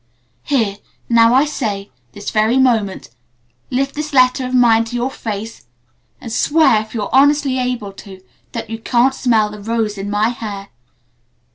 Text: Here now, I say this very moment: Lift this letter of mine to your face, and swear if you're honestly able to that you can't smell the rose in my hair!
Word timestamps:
Here 0.41 0.77
now, 1.09 1.35
I 1.35 1.45
say 1.45 1.91
this 2.13 2.31
very 2.31 2.57
moment: 2.57 3.11
Lift 3.69 3.93
this 3.93 4.13
letter 4.13 4.47
of 4.47 4.53
mine 4.55 4.83
to 4.85 4.95
your 4.95 5.11
face, 5.11 5.67
and 6.19 6.33
swear 6.33 6.81
if 6.81 6.95
you're 6.95 7.13
honestly 7.13 7.59
able 7.59 7.93
to 7.93 8.19
that 8.53 8.71
you 8.71 8.79
can't 8.79 9.13
smell 9.13 9.51
the 9.51 9.59
rose 9.61 9.99
in 9.99 10.09
my 10.09 10.29
hair! 10.29 10.69